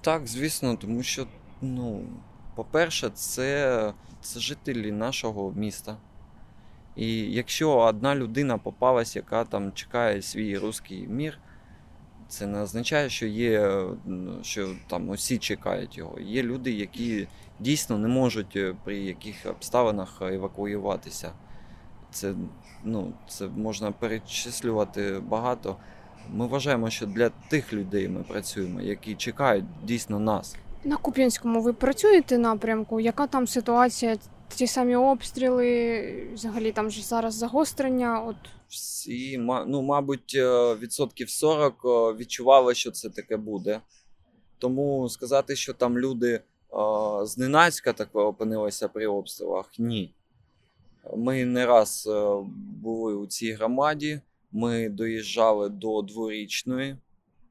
Так, 0.02 0.26
звісно, 0.26 0.76
тому 0.76 1.02
що, 1.02 1.26
ну, 1.60 2.04
по-перше, 2.54 3.10
це, 3.14 3.92
це 4.20 4.40
жителі 4.40 4.92
нашого 4.92 5.52
міста. 5.52 5.96
І 6.96 7.32
якщо 7.32 7.78
одна 7.78 8.14
людина 8.14 8.58
попалась, 8.58 9.16
яка 9.16 9.44
там 9.44 9.72
чекає 9.72 10.22
свій 10.22 10.58
руський 10.58 11.06
мір, 11.06 11.38
це 12.28 12.46
не 12.46 12.60
означає, 12.60 13.08
що 13.08 13.26
є, 13.26 13.84
що 14.42 14.74
там 14.86 15.08
усі 15.08 15.38
чекають 15.38 15.98
його. 15.98 16.20
Є 16.20 16.42
люди, 16.42 16.72
які 16.72 17.28
дійсно 17.60 17.98
не 17.98 18.08
можуть 18.08 18.56
е, 18.56 18.74
при 18.84 18.98
яких 18.98 19.46
обставинах 19.46 20.22
евакуюватися. 20.22 21.32
Це, 22.10 22.34
ну, 22.84 23.12
це 23.28 23.46
можна 23.46 23.92
перечислювати 23.92 25.20
багато. 25.20 25.76
Ми 26.30 26.46
вважаємо, 26.46 26.90
що 26.90 27.06
для 27.06 27.28
тих 27.28 27.72
людей 27.72 28.08
ми 28.08 28.22
працюємо, 28.22 28.80
які 28.80 29.14
чекають 29.14 29.64
дійсно 29.84 30.20
нас. 30.20 30.56
На 30.84 30.96
Куп'янському 30.96 31.62
ви 31.62 31.72
працюєте 31.72 32.38
напрямку? 32.38 33.00
Яка 33.00 33.26
там 33.26 33.46
ситуація? 33.46 34.16
Ті 34.54 34.66
самі 34.66 34.96
обстріли, 34.96 36.28
взагалі 36.34 36.72
там 36.72 36.90
ж 36.90 37.02
зараз 37.02 37.34
загострення. 37.34 38.20
От 38.20 38.36
Всі, 38.68 39.38
ну, 39.66 39.82
мабуть, 39.82 40.32
е, 40.34 40.74
відсотків 40.74 41.30
40 41.30 41.74
е, 41.84 41.88
відчували, 42.18 42.74
що 42.74 42.90
це 42.90 43.10
таке 43.10 43.36
буде. 43.36 43.80
Тому 44.58 45.08
сказати, 45.08 45.56
що 45.56 45.74
там 45.74 45.98
люди 45.98 46.32
е, 46.32 46.42
зненацька 47.26 47.92
так 47.92 48.08
опинилися 48.12 48.88
при 48.88 49.06
обстрілах, 49.06 49.70
ні. 49.78 50.14
Ми 51.16 51.44
не 51.44 51.66
раз 51.66 52.08
були 52.82 53.14
у 53.14 53.26
цій 53.26 53.52
громаді. 53.52 54.20
Ми 54.52 54.88
доїжджали 54.88 55.68
до 55.68 56.02
дворічної, 56.02 56.96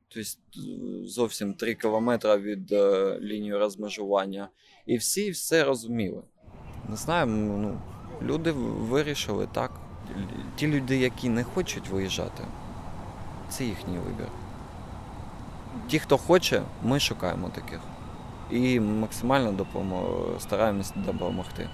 тобто 0.08 0.30
е, 0.58 1.08
зовсім 1.08 1.54
3 1.54 1.76
кілометри 1.76 2.38
від 2.38 2.72
е, 2.72 3.18
лінії 3.22 3.54
розмежування. 3.58 4.50
І 4.86 4.98
всі 4.98 5.32
все 5.32 5.64
розуміли. 5.64 6.22
Не 6.90 6.96
знаю, 6.96 7.26
ну, 7.28 7.82
люди 8.22 8.52
вирішили 8.52 9.48
так. 9.54 9.72
Ті 10.56 10.68
люди, 10.68 10.98
які 10.98 11.30
не 11.30 11.44
хочуть 11.44 11.90
виїжджати, 11.90 12.44
це 13.50 13.66
їхній 13.66 13.98
вибір. 13.98 14.28
Ті, 15.88 16.00
хто 16.00 16.18
хоче, 16.18 16.62
ми 16.84 17.00
шукаємо 17.00 17.50
таких. 17.50 17.80
І 18.52 18.80
максимально 18.80 19.52
допомо- 19.52 20.40
стараємось 20.40 20.94
допомогти. 20.96 21.70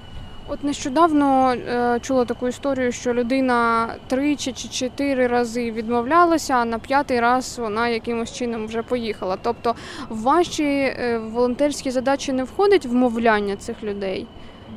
От 0.50 0.64
нещодавно 0.64 1.54
е, 1.54 2.00
чула 2.02 2.26
таку 2.26 2.48
історію, 2.48 2.92
що 2.92 3.14
людина 3.14 3.88
тричі 4.08 4.52
чи 4.54 4.68
чотири 4.68 5.28
рази 5.28 5.72
відмовлялася, 5.72 6.54
а 6.54 6.66
на 6.66 6.80
п'ятий 6.80 7.20
раз 7.20 7.60
вона 7.60 7.88
якимось 7.88 8.34
чином 8.34 8.68
вже 8.68 8.84
поїхала. 8.84 9.38
Тобто, 9.42 9.76
в 10.10 10.22
ваші 10.22 10.64
е, 10.64 11.22
волонтерські 11.34 11.92
задачі 11.92 12.34
не 12.34 12.44
входить 12.44 12.86
вмовляння 12.86 13.56
цих 13.56 13.84
людей. 13.84 14.28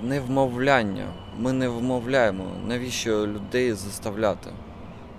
Не 0.02 0.20
вмовляння. 0.20 1.04
Ми 1.38 1.52
не 1.52 1.68
вмовляємо. 1.68 2.44
Навіщо 2.68 3.26
людей 3.26 3.72
заставляти? 3.72 4.50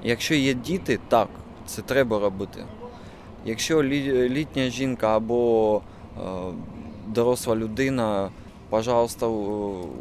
Якщо 0.03 0.35
є 0.35 0.53
діти, 0.53 0.99
так, 1.07 1.27
це 1.65 1.81
треба 1.81 2.19
робити. 2.19 2.65
Якщо 3.45 3.83
літня 3.83 4.69
жінка 4.69 5.15
або 5.15 5.81
е, 6.17 6.21
доросла 7.07 7.55
людина, 7.55 8.29
пожалуйста, 8.71 9.27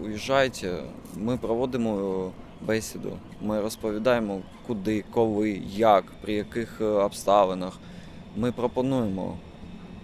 уїжджайте. 0.05 0.83
Ми 1.17 1.37
проводимо 1.37 1.99
е, 1.99 2.67
бесіду. 2.67 3.19
Ми 3.43 3.61
розповідаємо, 3.61 4.41
куди, 4.67 5.05
коли, 5.11 5.63
як, 5.71 6.05
при 6.21 6.33
яких 6.33 6.81
е, 6.81 6.85
обставинах. 6.85 7.79
Ми 8.37 8.53
пропонуємо 8.53 9.37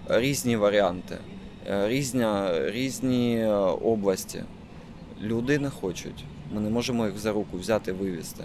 різні 0.08 0.56
варіанти, 0.56 1.18
різня, 1.66 2.50
різні 2.70 3.46
області. 3.84 4.42
Люди 5.22 5.58
не 5.58 5.70
хочуть. 5.70 6.24
Ми 6.54 6.60
не 6.60 6.70
можемо 6.70 7.06
їх 7.06 7.18
за 7.18 7.32
руку 7.32 7.58
взяти 7.58 7.90
і 7.90 7.94
вивезти. 7.94 8.44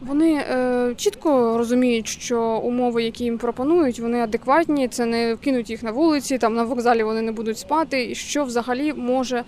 Вони 0.00 0.32
е, 0.34 0.94
чітко 0.96 1.58
розуміють, 1.58 2.08
що 2.08 2.42
умови, 2.42 3.02
які 3.02 3.24
їм 3.24 3.38
пропонують, 3.38 4.00
вони 4.00 4.20
адекватні. 4.20 4.88
Це 4.88 5.06
не 5.06 5.36
кинуть 5.36 5.70
їх 5.70 5.82
на 5.82 5.90
вулиці, 5.90 6.38
там 6.38 6.54
на 6.54 6.64
вокзалі 6.64 7.02
вони 7.02 7.22
не 7.22 7.32
будуть 7.32 7.58
спати. 7.58 8.10
І 8.10 8.14
що 8.14 8.44
взагалі 8.44 8.92
може 8.92 9.36
е, 9.38 9.44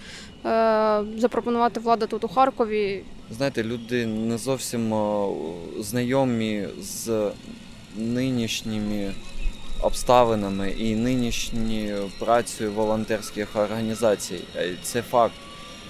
запропонувати 1.16 1.80
влада 1.80 2.07
тут 2.07 2.25
у 2.25 2.28
Харкові? 2.28 3.02
Знаєте, 3.30 3.64
люди 3.64 4.07
не 4.07 4.38
зовсім 4.38 4.95
е, 4.95 5.26
знайомі 5.78 6.64
з 6.80 7.30
нинішніми 7.97 9.12
обставинами 9.83 10.71
і 10.71 10.95
нинішньою 10.95 12.11
працею 12.19 12.73
волонтерських 12.73 13.57
організацій. 13.57 14.40
Е, 14.57 14.75
Це 14.83 15.02
факт. 15.02 15.35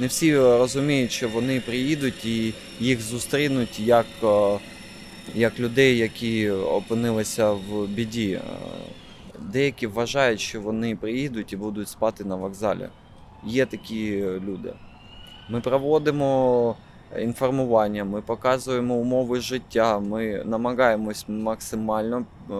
Не 0.01 0.07
всі 0.07 0.39
розуміють, 0.39 1.13
що 1.13 1.29
вони 1.29 1.61
приїдуть 1.61 2.25
і 2.25 2.55
їх 2.81 3.01
зустрінуть 3.01 3.81
як, 3.81 4.07
е, 4.23 4.59
як 5.35 5.61
людей, 5.61 5.99
які 5.99 6.51
опинилися 6.51 7.53
в 7.53 7.87
біді. 7.87 8.33
Е, 8.33 8.41
Деякі 9.41 9.87
вважають, 9.87 10.41
що 10.41 10.61
вони 10.61 10.97
приїдуть 10.97 11.53
і 11.53 11.57
будуть 11.57 11.89
спати 11.89 12.25
на 12.25 12.35
вокзалі. 12.35 12.89
Є 13.45 13.67
такі 13.67 14.25
люди. 14.47 14.73
Ми 15.49 15.61
проводимо 15.61 16.77
інформування, 17.19 18.05
ми 18.05 18.23
показуємо 18.23 18.95
умови 18.95 19.41
життя, 19.41 19.99
ми 19.99 20.45
намагаємось 20.45 21.25
максимально 21.29 22.25
е, 22.51 22.55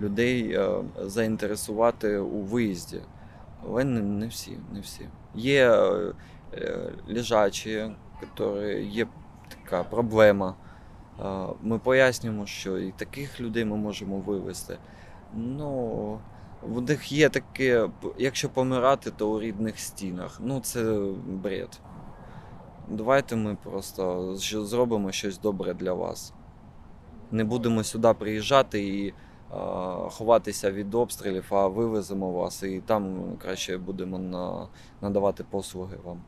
людей 0.00 0.52
е, 0.52 0.68
заінтересувати 1.06 2.18
у 2.18 2.40
виїзді. 2.40 3.00
Але 3.66 3.84
не 3.84 4.26
всі, 4.26 4.58
не 4.72 4.80
всі. 4.80 5.06
Є 5.34 5.80
е, 6.58 6.92
лежачі, 7.08 7.90
які 8.22 8.84
є 8.88 9.06
така 9.48 9.84
проблема. 9.84 10.54
Е, 11.24 11.46
Ми 11.62 11.78
пояснюємо, 11.78 12.46
що 12.46 12.78
і 12.78 12.92
таких 12.92 13.40
людей 13.40 13.64
ми 13.64 13.76
можемо 13.76 14.18
вивезти. 14.18 14.78
Ну, 15.34 16.18
в 16.62 16.80
них 16.80 17.12
є 17.12 17.28
таке, 17.28 17.88
якщо 18.18 18.48
помирати, 18.48 19.10
то 19.10 19.30
у 19.30 19.40
рідних 19.40 19.78
стінах. 19.78 20.40
Ну, 20.42 20.60
це 20.60 20.98
бред. 21.26 21.80
Давайте 22.88 23.36
ми 23.36 23.56
просто 23.62 24.36
зробимо 24.36 25.12
щось 25.12 25.38
добре 25.38 25.74
для 25.74 25.92
вас. 25.92 26.32
Не 27.30 27.44
будемо 27.44 27.84
сюди 27.84 28.14
приїжджати 28.18 28.88
і 28.88 29.08
е, 29.08 29.12
ховатися 30.10 30.70
від 30.70 30.94
обстрілів, 30.94 31.46
а 31.50 31.66
вивеземо 31.66 32.32
вас 32.32 32.62
і 32.62 32.80
там 32.80 33.32
краще 33.38 33.78
будемо 33.78 34.18
на, 34.18 34.68
надавати 35.00 35.44
послуги 35.50 35.96
вам. 36.04 36.20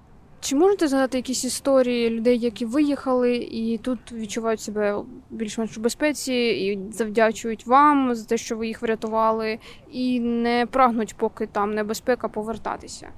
Чи 0.47 0.57
можете 0.57 0.89
згадати 0.89 1.19
якісь 1.19 1.45
історії 1.45 2.11
людей, 2.11 2.39
які 2.39 2.65
виїхали 2.65 3.37
і 3.37 3.79
тут 3.79 4.13
відчувають 4.13 4.61
себе 4.61 5.03
більш-менш 5.31 5.79
у 5.79 5.81
безпеці 5.81 6.33
і 6.35 6.93
завдячують 6.93 7.67
вам 7.67 8.15
за 8.15 8.25
те, 8.25 8.37
що 8.37 8.57
ви 8.57 8.67
їх 8.67 8.83
врятували, 8.83 9.59
і 9.91 10.21
не 10.21 10.67
прагнуть, 10.67 11.17
поки 11.17 11.47
там 11.47 11.75
небезпека 11.75 12.29
повертатися? 12.29 13.09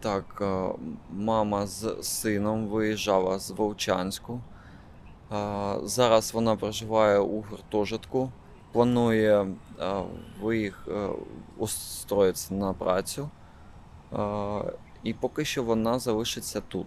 Так, 0.00 0.24
е, 0.40 0.68
мама 1.10 1.66
з 1.66 1.96
сином 2.02 2.66
виїжджала 2.66 3.38
з 3.38 3.50
Вовчанську. 3.50 4.40
Е, 5.32 5.74
Зараз 5.82 6.34
вона 6.34 6.56
проживає 6.56 7.18
у 7.18 7.40
гуртожитку. 7.40 8.32
Планує 8.72 9.46
е, 9.80 10.02
виїх... 10.42 10.88
устроїтися 11.58 12.54
на 12.54 12.72
працю. 12.72 13.30
І 15.02 15.14
поки 15.14 15.44
що 15.44 15.62
вона 15.62 15.98
залишиться 15.98 16.60
тут. 16.60 16.86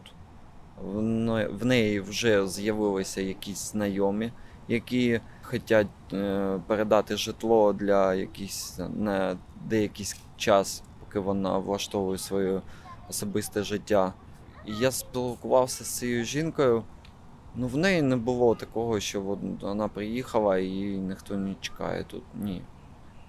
В 1.49 1.65
неї 1.65 1.99
вже 1.99 2.47
з'явилися 2.47 3.21
якісь 3.21 3.71
знайомі, 3.71 4.31
які 4.67 5.21
хочуть 5.41 5.87
е, 6.13 6.59
передати 6.67 7.17
житло 7.17 7.73
для 7.73 8.13
якийсь 8.13 8.79
на 8.95 9.37
деякий 9.65 10.05
час, 10.37 10.83
поки 10.99 11.19
вона 11.19 11.57
влаштовує 11.57 12.17
свою 12.17 12.61
особисте 13.09 13.63
життя. 13.63 14.13
І 14.65 14.75
я 14.75 14.91
спілкувався 14.91 15.83
з 15.83 15.87
цією 15.87 16.25
жінкою. 16.25 16.83
Ну, 17.55 17.67
в 17.67 17.77
неї 17.77 18.01
не 18.01 18.15
було 18.15 18.55
такого, 18.55 18.99
що 18.99 19.21
вона 19.61 19.87
приїхала 19.87 20.57
і 20.57 20.65
її 20.65 20.97
ніхто 20.97 21.37
не 21.37 21.55
чекає 21.61 22.03
тут. 22.03 22.23
Ні. 22.35 22.61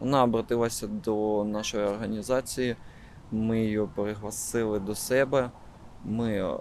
Вона 0.01 0.23
обратилася 0.23 0.87
до 0.87 1.45
нашої 1.45 1.85
організації, 1.85 2.77
ми 3.33 3.61
її 3.61 3.87
пригласили 3.95 4.81
до 4.81 4.95
себе. 4.95 5.51
Ми 6.05 6.55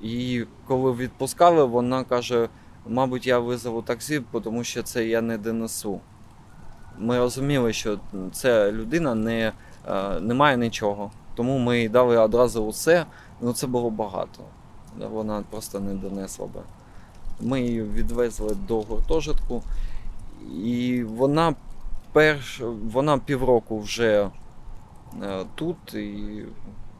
її, 0.00 0.46
коли 0.66 0.92
відпускали, 0.92 1.64
вона 1.64 2.04
каже: 2.04 2.48
мабуть, 2.86 3.26
я 3.26 3.38
визову 3.38 3.82
таксі, 3.82 4.22
тому 4.44 4.64
що 4.64 4.82
це 4.82 5.06
я 5.06 5.20
не 5.20 5.38
донесу. 5.38 6.00
Ми 6.98 7.18
розуміли, 7.18 7.72
що 7.72 7.98
ця 8.32 8.72
людина 8.72 9.14
не, 9.14 9.52
е, 9.88 10.20
не 10.20 10.34
має 10.34 10.56
нічого. 10.56 11.10
Тому 11.34 11.58
ми 11.58 11.80
їй 11.80 11.88
дали 11.88 12.16
одразу 12.16 12.64
усе, 12.64 13.06
ну 13.40 13.52
це 13.52 13.66
було 13.66 13.90
багато. 13.90 14.44
Вона 15.10 15.44
просто 15.50 15.80
не 15.80 15.94
донесла 15.94 16.46
би. 16.46 16.60
Ми 17.40 17.60
її 17.60 17.82
відвезли 17.82 18.56
до 18.68 18.80
гуртожитку, 18.80 19.62
і 20.64 21.04
вона 21.04 21.54
перш, 22.12 22.62
вона 22.92 23.18
півроку 23.18 23.80
вже 23.80 24.30
тут, 25.54 25.94
і 25.94 26.44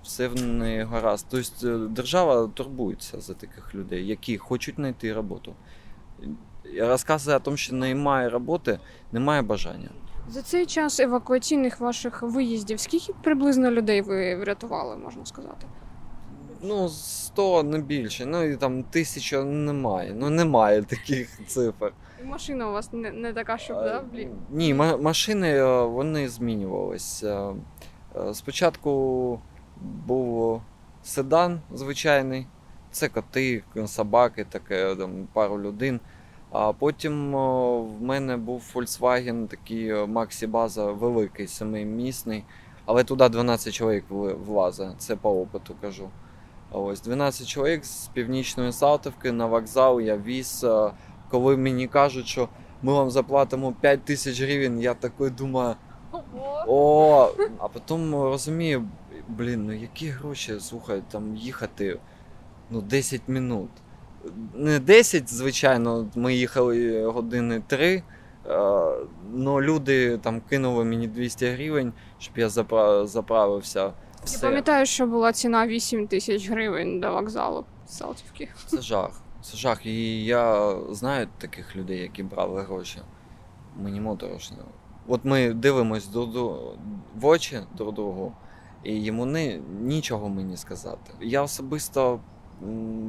все 0.03 0.29
в 0.29 0.42
неї 0.47 0.83
гаразд. 0.83 1.27
Тобто 1.31 1.68
е, 1.68 1.79
держава 1.88 2.47
турбується 2.55 3.21
за 3.21 3.35
таких 3.35 3.75
людей, 3.75 4.07
які 4.07 4.38
хочуть 4.38 4.75
знайти 4.75 5.12
роботу. 5.12 5.55
І 6.75 6.83
Розказує 6.83 7.37
о 7.37 7.40
тому, 7.40 7.57
що 7.57 7.75
немає 7.75 8.29
роботи, 8.29 8.79
немає 9.12 9.42
бажання. 9.42 9.88
За 10.29 10.42
цей 10.42 10.66
час 10.66 11.01
евакуаційних 11.01 11.81
ваших 11.81 12.23
виїздів 12.23 12.81
скільки 12.81 13.12
приблизно 13.23 13.71
людей 13.71 14.03
ви 14.03 14.37
врятували, 14.37 14.97
можна 14.97 15.27
сказати? 15.27 15.66
Ну, 16.62 16.88
100 16.88 17.62
не 17.62 17.79
більше, 17.79 18.27
ну 18.27 18.42
і 18.42 18.57
там 18.57 18.83
тисяча 18.83 19.44
немає. 19.44 20.14
Ну 20.16 20.31
немає 20.31 20.83
таких 20.83 21.40
цифр. 21.47 21.92
І 22.23 22.25
машина 22.25 22.68
у 22.68 22.73
вас 22.73 22.92
не, 22.92 23.11
не 23.11 23.33
така, 23.33 23.59
щоб 23.59 23.77
А, 23.77 23.83
да, 23.85 24.05
блін. 24.12 24.31
Ні, 24.51 24.75
ма- 24.75 24.97
машини 24.97 25.49
е, 25.51 25.83
вони 25.85 26.29
змінювалися. 26.29 27.55
Е, 28.16 28.35
Спочатку 28.35 29.40
був 30.07 30.62
седан 31.03 31.61
звичайний, 31.75 32.47
це 32.90 33.09
коти, 33.09 33.62
собаки, 33.87 34.44
таке 34.44 34.97
там, 34.97 35.29
пару 35.33 35.61
людей. 35.62 36.01
А 36.53 36.73
потім 36.73 37.33
в 37.33 38.03
мене 38.03 38.37
був 38.37 38.73
Volkswagen, 38.75 39.47
такий 39.47 39.88
е, 39.88 40.05
Maxi 40.05 40.49
База 40.49 40.92
великий, 40.92 41.47
семимісний, 41.47 42.44
але 42.87 43.05
туди 43.05 43.29
12 43.29 43.75
чоловік 43.75 44.05
влазить, 44.47 44.88
це 44.99 45.16
по 45.16 45.40
опиту 45.40 45.75
кажу. 45.81 46.09
Ось 46.73 47.01
12 47.01 47.47
чоловік 47.47 47.85
з 47.85 48.07
північної 48.09 48.73
Салтівки 48.73 49.33
на 49.33 49.47
вокзал 49.47 50.01
я 50.01 50.16
віз. 50.16 50.64
е, 50.64 50.90
Коли 51.31 51.57
мені 51.57 51.88
кажуть, 51.88 52.27
що 52.27 52.49
ми 52.83 52.92
вам 52.92 53.11
заплатимо 53.11 53.73
5 53.81 54.05
тисяч 54.05 54.40
гривень, 54.40 54.81
я 54.81 54.94
такий 54.94 55.31
думаю. 55.31 55.75
О, 56.66 57.31
а 57.59 57.68
потім 57.68 58.14
розумію, 58.14 58.88
блін, 59.28 59.66
ну 59.66 59.72
які 59.72 60.09
гроші, 60.09 60.61
слухай, 60.61 61.02
там 61.11 61.37
їхати 61.37 61.98
ну, 62.70 62.81
10 62.81 63.22
минут. 63.26 63.70
Не 64.54 64.78
10, 64.78 65.31
звичайно, 65.35 66.09
ми 66.14 66.35
їхали 66.35 67.04
години 67.07 67.62
3. 67.66 68.02
Ну, 69.33 69.62
люди 69.62 70.18
там 70.18 70.40
кинули 70.40 70.85
мені 70.85 71.07
200 71.09 71.46
гривень, 71.46 71.92
щоб 72.18 72.38
я 72.38 72.48
запра- 72.48 73.07
заправився. 73.07 73.81
Я 73.81 73.92
Все. 74.24 74.46
пам'ятаю, 74.46 74.87
що 74.87 75.07
була 75.07 75.33
ціна 75.33 75.66
8 75.66 76.07
тисяч 76.07 76.50
гривень 76.50 77.00
до 77.00 77.12
вокзалу 77.12 77.64
Салтівки. 77.87 78.48
Це 78.66 78.81
жах. 78.81 79.11
Це 79.42 79.57
жах. 79.57 79.87
І 79.87 80.24
я 80.24 80.74
знаю 80.90 81.28
таких 81.38 81.76
людей, 81.76 81.98
які 81.98 82.22
брали 82.22 82.62
гроші. 82.62 82.98
Мені 83.76 84.00
моторошно. 84.00 84.57
От 85.09 85.25
ми 85.25 85.55
дивимось 85.55 86.09
до 86.09 86.27
в 87.16 87.27
очі 87.27 87.61
друг 87.77 87.94
другу, 87.94 88.33
і 88.85 89.03
йому 89.03 89.27
не, 89.27 89.61
нічого 89.81 90.29
мені 90.29 90.57
сказати. 90.57 91.12
Я 91.21 91.42
особисто 91.42 92.21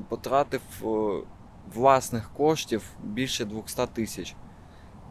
потратив 0.10 0.62
е, 0.84 1.24
власних 1.76 2.30
коштів 2.34 2.84
більше 3.04 3.46
200 3.46 3.86
тисяч. 3.94 4.36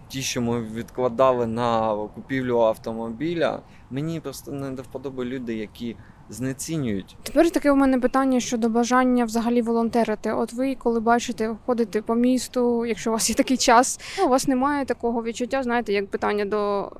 Ті, 0.08 0.22
що 0.22 0.42
ми 0.42 0.62
відкладали 0.62 1.46
на 1.46 1.96
купівлю 2.14 2.58
автомобіля, 2.58 3.62
мені 3.90 4.20
просто 4.20 4.52
не 4.52 4.70
до 4.70 4.82
вподоби 4.82 5.24
люди, 5.24 5.54
які 5.54 5.96
знецінюють 6.30 7.16
Тепер 7.22 7.50
таке 7.50 7.70
у 7.72 7.76
мене 7.76 7.98
питання 7.98 8.40
щодо 8.40 8.68
бажання 8.68 9.24
взагалі 9.24 9.62
волонтерити. 9.62 10.32
От 10.32 10.52
ви, 10.52 10.74
коли 10.74 11.00
бачите, 11.00 11.56
ходите 11.66 12.02
по 12.02 12.14
місту, 12.14 12.86
якщо 12.86 13.10
у 13.10 13.12
вас 13.12 13.30
є 13.30 13.34
такий 13.34 13.56
час, 13.56 14.00
ну, 14.18 14.26
у 14.26 14.28
вас 14.28 14.48
немає 14.48 14.84
такого 14.84 15.22
відчуття, 15.22 15.62
знаєте, 15.62 15.92
як 15.92 16.06
питання 16.06 16.44
до 16.44 16.90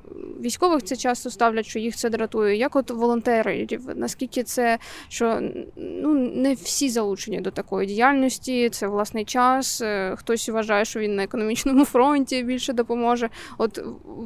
військових 0.41 0.83
це 0.83 0.95
часто 0.95 1.29
ставлять, 1.29 1.65
що 1.65 1.79
їх 1.79 1.95
це 1.95 2.09
дратує. 2.09 2.55
Як 2.57 2.75
от 2.75 2.91
волонтерів, 2.91 3.81
наскільки 3.95 4.43
це 4.43 4.77
що 5.07 5.41
ну 5.75 6.13
не 6.35 6.53
всі 6.53 6.89
залучені 6.89 7.41
до 7.41 7.51
такої 7.51 7.87
діяльності, 7.87 8.69
це 8.69 8.87
власний 8.87 9.25
час. 9.25 9.81
е, 9.81 10.15
Хтось 10.17 10.49
вважає, 10.49 10.85
що 10.85 10.99
він 10.99 11.15
на 11.15 11.23
економічному 11.23 11.85
фронті 11.85 12.43
більше 12.43 12.73
допоможе. 12.73 13.29
От 13.57 13.79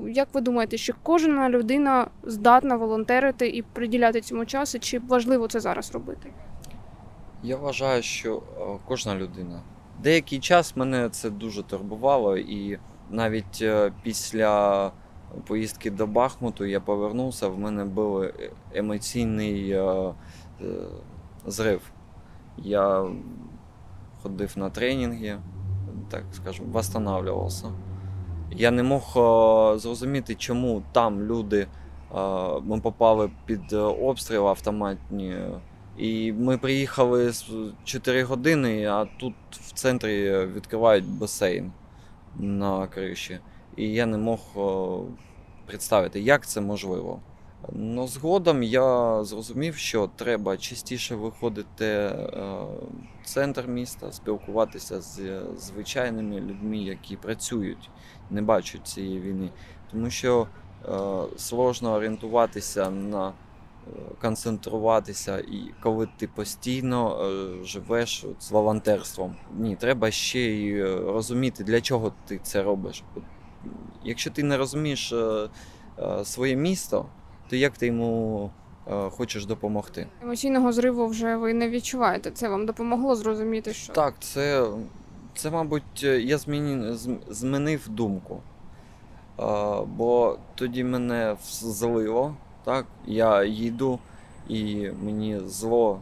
як 0.08 0.28
ви 0.34 0.42
думаєте, 0.42 0.78
що 0.78 0.94
кожна 1.04 1.50
людина 1.50 2.08
здатна 2.24 2.76
волонтерити 2.76 3.48
і 3.50 3.62
приділяти 3.62 4.22
цьому 4.22 4.46
часу, 4.46 4.80
чи 4.94 5.00
важливо 5.00 5.48
це 5.48 5.60
зараз 5.60 5.92
робити? 5.92 6.30
Я 7.44 7.58
вважаю, 7.58 8.04
що 8.04 8.36
е, 8.38 8.62
кожна 8.88 9.16
людина. 9.16 9.62
Деякий 10.04 10.40
час 10.40 10.76
мене 10.76 11.10
це 11.10 11.30
дуже 11.30 11.64
турбувало, 11.64 12.38
і 12.38 12.80
навіть 13.10 13.60
е, 13.62 13.92
після 14.04 14.92
поїздки 15.48 15.92
до 15.92 16.08
Бахмуту 16.08 16.66
я 16.66 16.80
повернувся, 16.80 17.48
в 17.48 17.60
мене 17.60 17.86
був 17.86 18.22
е- 18.22 18.34
емоційний 18.74 19.80
зрив. 21.46 21.82
Я 22.58 23.06
ходив 24.24 24.54
на 24.56 24.70
тренінги, 24.70 25.38
так 26.10 26.24
скажемо, 26.32 26.70
восстанавливався. 26.72 27.72
Я 28.52 28.72
не 28.72 28.84
мог 28.84 29.12
зрозуміти, 29.80 30.36
чому 30.36 30.84
там 30.92 31.22
люди 31.22 31.68
ми 32.64 32.80
попали 32.80 33.30
під 33.46 33.74
е, 33.74 33.78
обстріл 33.78 34.48
автоматні. 34.48 35.36
І 35.98 36.32
ми 36.32 36.58
приїхали 36.58 37.32
з 37.32 37.46
4 37.84 38.24
години, 38.24 38.86
а 38.86 39.06
тут 39.06 39.34
в 39.52 39.72
центрі 39.72 40.46
відкривають 40.46 41.06
басейн 41.06 41.72
на 42.40 42.88
криші. 42.88 43.40
І 43.78 43.94
я 43.94 44.06
не 44.06 44.18
мог 44.18 44.40
представити, 45.66 46.20
як 46.20 46.48
це 46.48 46.62
можливо. 46.62 47.20
Ну, 47.72 48.08
згодом 48.08 48.64
я 48.64 49.24
зрозумів, 49.24 49.76
що 49.76 50.10
треба 50.16 50.58
частіше 50.58 51.16
виходити 51.16 51.86
е, 51.86 52.12
в 53.24 53.26
центр 53.26 53.68
міста, 53.68 54.12
спілкуватися 54.12 55.02
з 55.02 55.42
звичайними 55.58 56.40
людьми, 56.42 56.78
які 56.78 57.18
працюють, 57.18 57.90
не 58.30 58.42
бачать 58.42 58.88
цієї 58.88 59.20
війни. 59.20 59.50
Тому 59.92 60.10
що 60.10 60.42
е, 60.42 60.63
сложно 61.38 61.94
орієнтуватися 61.94 62.90
на 62.90 63.28
е, 63.28 63.32
концентруватися, 64.22 65.40
і 65.40 65.72
коли 65.84 66.08
ти 66.18 66.28
постійно 66.28 67.26
е, 67.26 67.66
живеш 67.66 68.26
з 68.40 68.52
волонтерством. 68.52 69.36
Ні, 69.58 69.76
треба 69.76 70.12
ще 70.12 70.40
й 70.40 70.80
е, 70.80 70.96
розуміти, 71.06 71.64
для 71.64 71.82
чого 71.82 72.14
ти 72.28 72.40
це 72.44 72.64
робиш. 72.64 73.04
Якщо 74.04 74.32
ти 74.32 74.44
не 74.44 74.58
розумієш 74.58 75.14
е, 75.14 75.50
е, 76.00 76.26
своє 76.26 76.56
місто, 76.56 77.06
то 77.50 77.56
як 77.56 77.78
ти 77.78 77.88
йому 77.88 78.52
е, 78.88 79.10
хочеш 79.10 79.46
допомогти? 79.46 80.08
Емоційного 80.24 80.72
зриву 80.72 81.08
вже 81.08 81.36
ви 81.36 81.54
не 81.54 81.70
відчуваєте. 81.70 82.32
Це 82.32 82.50
вам 82.50 82.66
допомогло 82.66 83.16
зрозуміти, 83.16 83.74
що 83.74 83.94
Так, 83.94 84.14
це, 84.20 84.68
це 85.36 85.52
мабуть, 85.52 86.02
е, 86.04 86.22
я 86.22 86.38
зміні, 86.38 86.76
зм- 86.92 87.18
змінив 87.30 87.90
думку. 87.90 88.42
А, 89.38 89.82
бо 89.82 90.38
тоді 90.56 90.84
мене 90.84 91.36
злило, 91.42 92.36
так? 92.64 92.86
Я 93.06 93.44
їду 93.44 94.00
і 94.48 94.90
мені 95.04 95.40
зло, 95.40 96.00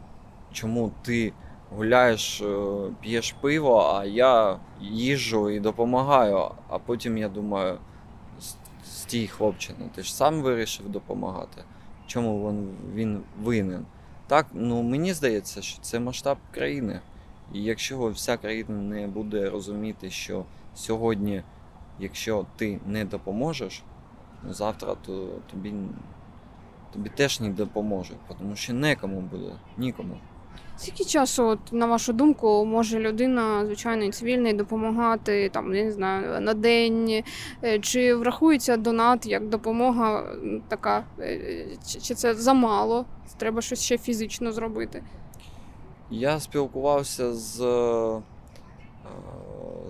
чому 0.51 0.91
ти 1.01 1.33
гуляєш, 1.75 2.41
е, 2.41 2.55
п'єш 3.01 3.31
пиво, 3.31 3.93
а 3.95 4.05
я 4.05 4.59
їжджу 4.81 5.49
і 5.49 5.59
допомагаю. 5.59 6.51
А 6.69 6.79
потім 6.79 7.17
я 7.17 7.29
думаю, 7.29 7.77
стій, 8.85 9.27
хлопче, 9.27 9.73
ну 9.79 9.89
ти 9.95 10.03
ж 10.03 10.15
сам 10.15 10.41
вирішив 10.41 10.89
допомагати. 10.89 11.63
Чому 12.07 12.49
він, 12.49 12.69
він 12.93 13.21
винен? 13.43 13.85
Так, 14.27 14.45
ну 14.53 14.81
мені 14.81 15.13
здається, 15.13 15.61
що 15.61 15.81
це 15.81 15.99
масштаб 15.99 16.37
країни. 16.51 16.99
І 17.53 17.63
якщо 17.63 18.07
вся 18.07 18.37
країна 18.37 18.75
не 18.75 19.07
буде 19.07 19.49
розуміти, 19.49 20.09
що 20.09 20.45
сьогодні, 20.75 21.43
якщо 21.99 22.45
ти 22.55 22.79
не 22.87 23.05
допоможеш, 23.05 23.83
завтра 24.49 24.95
то 25.05 25.27
тобі, 25.51 25.73
тобі 26.93 27.09
теж 27.09 27.39
не 27.39 27.49
допоможе, 27.49 28.13
тому 28.39 28.55
що 28.55 28.73
некому 28.73 29.21
буде, 29.21 29.51
нікому. 29.77 30.17
скільки 30.77 31.03
часу, 31.03 31.43
от, 31.45 31.59
на 31.73 31.85
вашу 31.85 32.13
думку, 32.13 32.65
може 32.65 32.99
людина, 32.99 33.65
звичайний 33.65 34.11
цивільний, 34.11 34.53
допомагати 34.53 35.49
там, 35.49 35.75
я 35.75 35.83
не 35.83 35.91
знаю, 35.91 36.41
на 36.41 36.53
день? 36.53 37.23
Е, 37.63 37.79
Чи 37.79 38.15
врахується 38.15 38.77
донат 38.77 39.25
як 39.25 39.49
допомога 39.49 40.23
така, 40.67 41.03
е, 41.19 41.65
чи, 41.87 41.99
чи 41.99 42.15
це 42.15 42.33
замало? 42.35 43.05
Треба 43.37 43.61
щось 43.61 43.81
ще 43.81 43.97
фізично 43.97 44.51
зробити? 44.51 45.03
Я 46.09 46.39
спілкувався 46.39 47.33
з, 47.33 47.61
е, 47.61 48.21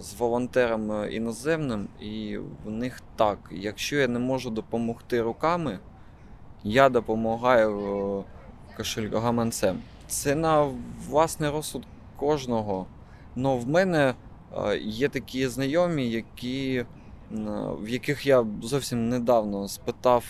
з 0.01 0.13
волонтером 0.13 1.11
іноземним, 1.11 1.87
і 1.99 2.37
в 2.65 2.69
них 2.69 3.01
так. 3.15 3.39
Якщо 3.51 3.95
я 3.95 4.07
не 4.07 4.19
можу 4.19 4.49
допомогти 4.49 5.21
руками, 5.21 5.79
я 6.63 6.89
допомагаю 6.89 7.79
е, 8.19 8.77
кошель. 8.77 9.09
Це 10.07 10.35
на 10.35 10.71
власний 11.07 11.49
розсуд 11.49 11.83
кожного. 12.15 12.85
Но 13.35 13.57
в 13.57 13.67
мене 13.67 14.13
е, 14.57 14.77
є 14.77 15.09
такі 15.09 15.47
знайомі, 15.47 16.09
які, 16.09 16.85
в 17.81 17.89
яких 17.89 18.25
я 18.25 18.45
зовсім 18.61 19.09
недавно 19.09 19.67
спитав: 19.67 20.23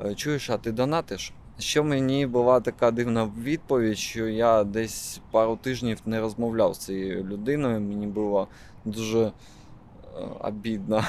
е, 0.00 0.14
чуєш, 0.14 0.50
а 0.50 0.58
ти 0.58 0.72
донатиш? 0.72 1.32
Що 1.58 1.84
мені 1.84 2.26
була 2.26 2.60
така 2.60 2.90
дивна 2.90 3.30
відповідь, 3.38 3.98
що 3.98 4.28
я 4.28 4.64
десь 4.64 5.20
пару 5.30 5.56
тижнів 5.56 5.98
не 6.06 6.20
розмовляв 6.20 6.74
з 6.74 6.78
цією 6.78 7.24
людиною. 7.24 7.80
Мені 7.80 8.06
було 8.06 8.48
дуже 8.90 9.18
е, 9.20 9.32
обідно. 10.40 11.04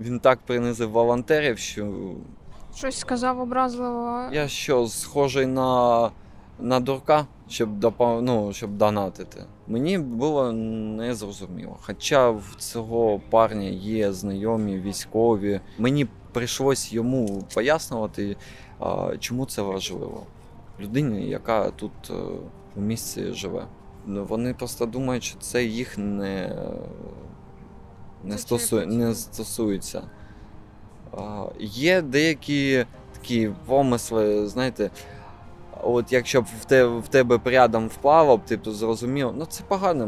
Він 0.00 0.20
так 0.20 0.38
принизив 0.46 0.90
волонтерів, 0.90 1.58
що 1.58 1.92
Щось 2.76 2.98
сказав 2.98 3.40
образливо. 3.40 4.28
я 4.32 4.48
що, 4.48 4.86
схожий 4.86 5.46
на, 5.46 6.10
на 6.58 6.80
дурка, 6.80 7.26
щоб, 7.48 7.78
допо... 7.78 8.20
ну, 8.22 8.52
щоб 8.52 8.70
донатити. 8.70 9.44
Мені 9.68 9.98
було 9.98 10.52
незрозуміло. 10.52 11.76
Хоча 11.80 12.30
в 12.30 12.54
цього 12.58 13.20
парня 13.30 13.68
є 13.68 14.12
знайомі 14.12 14.78
військові. 14.78 15.60
Мені 15.78 16.06
прийшлось 16.32 16.92
йому 16.92 17.44
пояснювати, 17.54 18.36
чому 19.18 19.46
це 19.46 19.62
важливо. 19.62 20.22
Людині, 20.80 21.28
яка 21.28 21.70
тут 21.70 21.92
е, 22.10 22.14
в 22.76 22.82
місті 22.82 23.32
живе. 23.32 23.66
Ну, 24.06 24.24
Вони 24.24 24.54
просто 24.54 24.86
думають, 24.86 25.24
що 25.24 25.38
це 25.38 25.64
їх 25.64 25.98
не, 25.98 26.56
не, 28.24 28.38
стосує, 28.38 28.86
не 28.86 29.14
стосується. 29.14 30.02
А, 31.16 31.44
Є 31.60 32.02
деякі 32.02 32.86
такі 33.12 33.50
помисли, 33.66 34.48
знаєте, 34.48 34.90
От 35.84 36.12
якщо 36.12 36.42
б 36.42 36.44
в 36.60 36.64
тебе, 36.64 36.98
в 36.98 37.08
тебе 37.08 37.40
рядом 37.44 37.88
впало, 37.88 38.36
б 38.36 38.44
ти 38.44 38.56
б 38.56 38.68
зрозумів, 38.68 39.32
ну 39.36 39.46
це 39.46 39.64
погане 39.68 40.06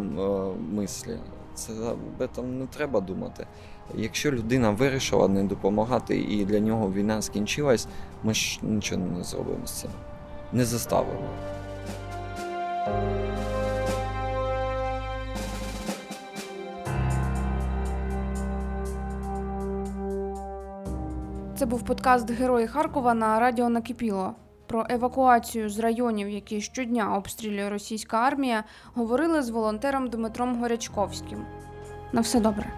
мислі. 0.73 1.19
Це 1.55 1.73
об 1.73 2.21
этом 2.21 2.43
не 2.43 2.67
треба 2.67 3.01
думати. 3.01 3.47
Якщо 3.95 4.33
людина 4.33 4.71
вирішила 4.71 5.29
не 5.29 5.45
допомагати 5.45 6.19
і 6.19 6.45
для 6.45 6.61
нього 6.61 6.93
війна 6.93 7.23
скінчилась, 7.23 7.89
ми 8.23 8.35
ж 8.35 8.59
нічого 8.63 9.03
не 9.19 9.25
зробимо 9.25 9.67
з 9.67 9.71
цим. 9.71 9.91
Не 10.53 10.65
заставимо. 10.65 11.29
Це 21.59 21.67
був 21.67 21.83
подкаст 21.83 22.31
Герої 22.31 22.67
Харкова 22.67 23.15
на 23.15 23.41
радіо 23.41 23.69
Накипіло. 23.69 24.35
Про 24.67 24.87
евакуацію 24.89 25.71
з 25.71 25.79
районів, 25.79 26.29
які 26.29 26.61
щодня 26.61 27.17
обстрілює 27.17 27.71
російська 27.71 28.17
армія, 28.17 28.65
говорили 28.95 29.43
з 29.43 29.51
волонтером 29.51 30.09
Дмитром 30.09 30.61
Горячковським. 30.61 31.47
На 32.13 32.21
все 32.21 32.41
добре. 32.41 32.73